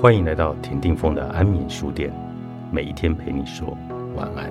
[0.00, 2.10] 欢迎来到田定峰的安眠书店，
[2.72, 3.76] 每一天陪你说
[4.16, 4.50] 晚安。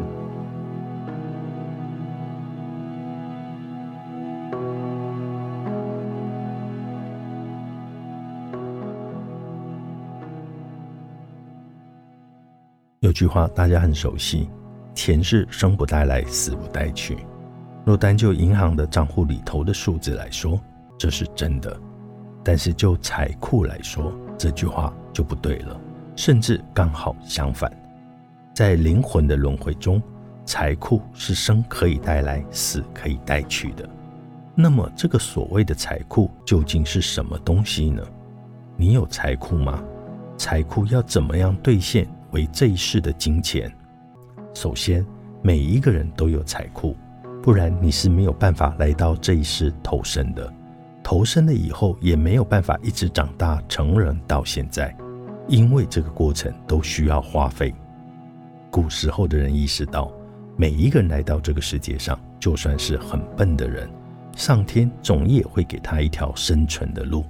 [13.00, 14.48] 有句话大家很熟悉
[14.94, 17.18] ：“钱是生不带来，死不带去。”
[17.84, 20.62] 若单就银行的账户里头的数字来说，
[20.96, 21.76] 这是真的；
[22.44, 25.80] 但是就财库来说，这句话就不对了，
[26.16, 27.72] 甚至刚好相反。
[28.54, 30.02] 在灵魂的轮回中，
[30.46, 33.88] 财库是生可以带来，死可以带去的。
[34.56, 38.04] 那么，这个所谓的财库究竟是什么东西呢？
[38.76, 39.84] 你有财库吗？
[40.38, 43.72] 财库要怎么样兑现为这一世的金钱？
[44.54, 45.06] 首先，
[45.42, 46.96] 每一个人都有财库。
[47.42, 50.54] 不然你是没有办法来到这一世投生的，
[51.10, 54.96] 投生了以后也没有办法一直长大成人到现在，
[55.48, 57.74] 因为这个过程都需要花费。
[58.70, 60.12] 古时候的人意识到，
[60.56, 63.90] 每一个人来到这个世界上，就算是很笨的人，
[64.38, 67.26] 上天总也会给他一条生存的路，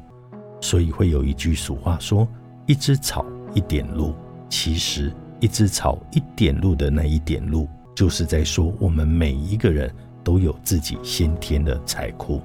[0.60, 2.28] 所以会有一句俗话说
[2.68, 4.14] ：“一只草，一点路。”
[4.50, 7.66] 其实，一只草一点路的那一点路。
[7.96, 9.90] 就是在说，我们每一个人
[10.22, 12.42] 都有自己先天的财库。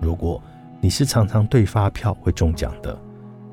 [0.00, 0.42] 如果
[0.80, 2.98] 你是常常对发票会中奖的，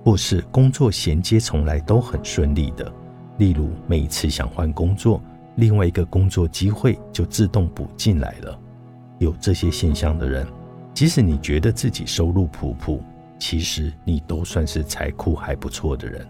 [0.04, 2.92] 或是工作衔接从来都很顺利的，
[3.38, 5.22] 例如每次想换工作，
[5.56, 8.60] 另外一个工作机会就自动补进来了。
[9.20, 10.48] 有这些现象的人，
[10.94, 13.04] 即使你觉得自己收入普普，
[13.38, 16.26] 其实你都算是财库还不错的人。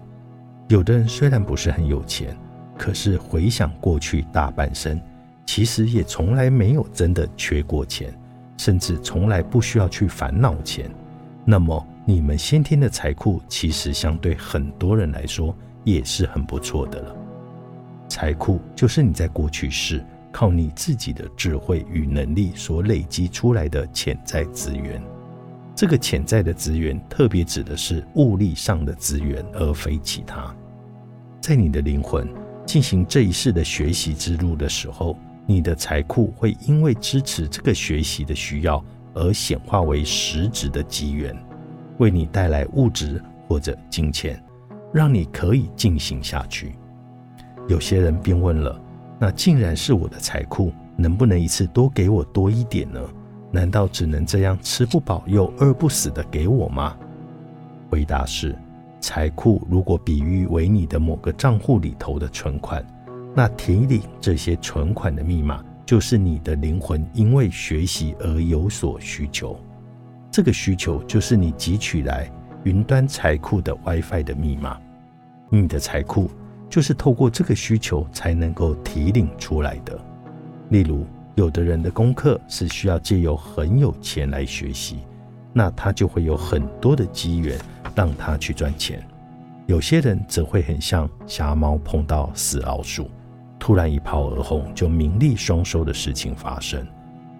[0.68, 2.36] 有的人虽然不是很有钱。
[2.80, 5.02] 可是回想过去大半生，
[5.48, 8.14] 其实也从来没有真的缺过钱，
[8.58, 10.90] 甚至从来不需要去烦恼钱。
[11.46, 17.16] 那么你们先天的财库，其实相对很多人来说也是很不错的了。
[18.10, 25.02] 财库就是你在过去世靠你自己的智慧与能力所累积出来的潜在资源。
[25.76, 30.54] 这个潜在的资源，特别指的是物力上的资源，而非其他。
[31.40, 32.28] 在你的灵魂。
[32.68, 35.18] 进行这一世的学习之路的时候，
[35.50, 41.34] 你的财库会因为支持这个学习的需要而显化为实质的机缘，
[42.00, 44.44] 为你带来物质或者金钱，
[44.94, 46.76] 让你可以进行下去。
[47.70, 48.80] 有些人便问了：
[49.18, 53.00] 那既然是我的财库，能不能一次多给我多一点呢？
[53.50, 56.98] 难道只能这样吃不饱又饿不死的给我吗？
[57.90, 58.54] 回答是。
[59.00, 62.86] 财库如果比喻为你的某个账户里头的存款，
[63.38, 69.56] 那提领这些存款的密码，就是你的灵魂因为学习而有所需求。
[70.32, 72.28] 这个需求就是你汲取来
[72.64, 74.82] 云端财库的 WiFi 的密码。
[75.52, 76.32] 你的财库
[76.68, 79.96] 就是透过这个需求才能够提领出来的。
[80.70, 81.06] 例如，
[81.36, 85.02] 有的人的功课是需要借由很有钱来学习，
[85.54, 87.56] 那他就会有很多的机缘。
[87.94, 89.00] 让他去赚钱，
[89.68, 93.10] 有些人则会很像瞎猫碰到死老鼠，
[93.60, 96.86] 突然一炮而红就名利双收的事情发生，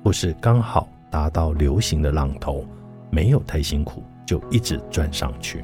[0.04, 2.66] 或是刚好达到流行的浪头，
[3.10, 5.64] 没有太辛苦就一直赚上去。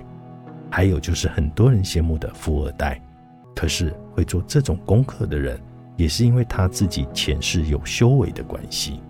[0.70, 3.00] 还有就是很多人羡慕的富二代，
[3.56, 5.60] 可是会做这种功课的人，
[5.96, 9.02] 也是因为他自己前世有修为的关系，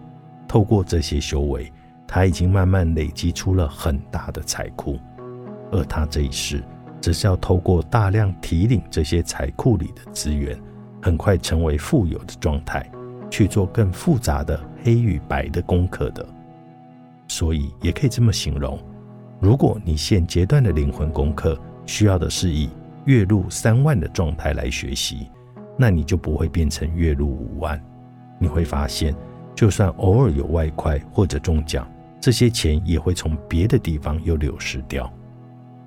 [0.47, 1.71] 透过这些修为，
[2.07, 4.99] 他已经慢慢累积出了很大的财库。
[5.71, 6.63] 而他这一世，
[6.99, 10.59] 只是要透过大量提领这些财库里的资源，
[11.03, 12.89] 很快成为富有的状态，
[13.29, 16.25] 去做更复杂的黑与白的功课的。
[17.27, 18.79] 所以也可以这么形容：
[19.41, 22.69] 如果你现阶段的灵魂功课需要的是以
[23.03, 25.27] 月入三万的状态来学习，
[25.77, 27.77] 那你就不会变成月入五万。
[28.39, 29.13] 你会发现，
[29.53, 31.85] 就算偶尔有外快或者中奖，
[32.21, 35.11] 这些钱也会从别的地方又流失掉。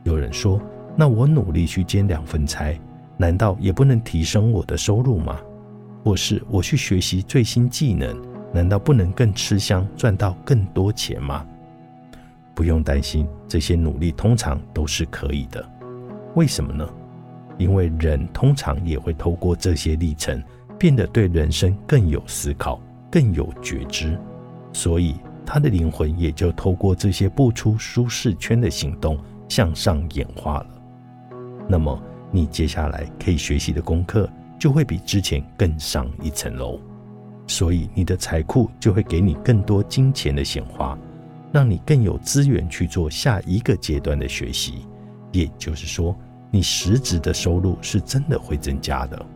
[0.04, 0.60] 有人说
[0.94, 2.78] ：“那我努力去兼两份差，
[3.16, 5.38] 难道也不能提升我的收入吗？
[6.04, 8.16] 或是我去学习最新技能，
[8.52, 11.44] 难道不能更吃香，赚到更多钱吗？”
[12.54, 15.64] 不用担心，这些努力通常都是可以的。
[16.34, 16.88] 为什么呢？
[17.58, 20.42] 因为人通常也会透过这些历程，
[20.78, 22.80] 变得对人生更有思考、
[23.10, 24.18] 更有觉知，
[24.72, 29.18] 所以他的灵魂也就透过这些不出舒适圈的行动。
[29.48, 30.66] 向上演化了，
[31.68, 32.02] 那么
[32.36, 34.28] 你接下来可以学习的功课
[34.58, 36.78] 就会比之前更上一层楼，
[37.46, 40.98] 所以你的财库就会给你更多金钱的显化，
[41.50, 44.86] 让你更有资源去做下一个阶段的学习。
[45.32, 46.14] 也就是说，
[46.50, 49.26] 你实质的收入是真的会增加的。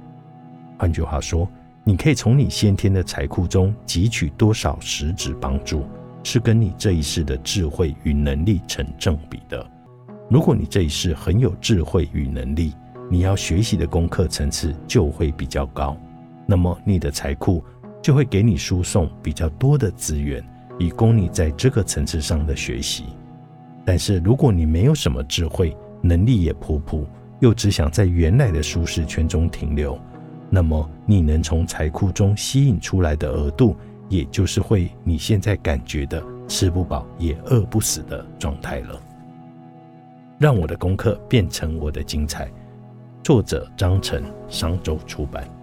[0.79, 1.49] 换句话说，
[1.82, 5.85] 你可以从你先天的财库中汲取多少实质帮助，
[6.23, 9.67] 是跟你这一世的智慧与能力成正比的。
[10.29, 12.75] 如果你这一世很有智慧与能力，
[13.12, 15.97] 你要学习的功课层次就会比较高，
[16.47, 17.62] 那么你的财库
[18.01, 20.41] 就会给你输送比较多的资源，
[20.79, 23.07] 以供你在这个层次上的学习。
[23.85, 27.05] 但是如果你没有什么智慧，能力也普普，
[27.41, 29.99] 又只想在原来的舒适圈中停留，
[30.49, 33.77] 那么你能从财库中吸引出来的额度，
[34.09, 39.01] 也就是会你现在感觉的吃不饱也饿不死的状态了。
[40.39, 42.49] 让我的功课变成我的精彩。
[43.23, 45.60] 作者：张晨，商周出版。